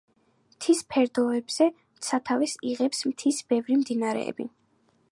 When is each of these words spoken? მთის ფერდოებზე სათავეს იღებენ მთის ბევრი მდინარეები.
მთის 0.53 0.79
ფერდოებზე 0.93 1.67
სათავეს 2.09 2.57
იღებენ 2.73 3.13
მთის 3.15 3.45
ბევრი 3.55 3.79
მდინარეები. 3.85 4.53